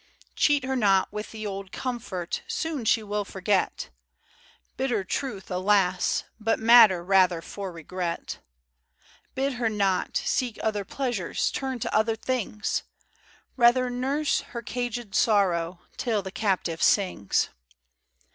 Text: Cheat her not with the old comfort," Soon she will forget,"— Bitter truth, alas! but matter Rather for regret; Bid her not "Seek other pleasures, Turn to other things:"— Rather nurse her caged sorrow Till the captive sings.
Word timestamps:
Cheat 0.35 0.63
her 0.63 0.75
not 0.75 1.13
with 1.13 1.29
the 1.29 1.45
old 1.45 1.71
comfort," 1.71 2.41
Soon 2.47 2.85
she 2.85 3.03
will 3.03 3.23
forget,"— 3.23 3.89
Bitter 4.75 5.03
truth, 5.03 5.51
alas! 5.51 6.23
but 6.39 6.57
matter 6.57 7.03
Rather 7.03 7.39
for 7.39 7.71
regret; 7.71 8.39
Bid 9.35 9.53
her 9.61 9.69
not 9.69 10.17
"Seek 10.17 10.57
other 10.63 10.83
pleasures, 10.85 11.51
Turn 11.51 11.77
to 11.81 11.95
other 11.95 12.15
things:"— 12.15 12.81
Rather 13.55 13.91
nurse 13.91 14.39
her 14.57 14.63
caged 14.63 15.13
sorrow 15.13 15.81
Till 15.97 16.23
the 16.23 16.31
captive 16.31 16.81
sings. 16.81 17.49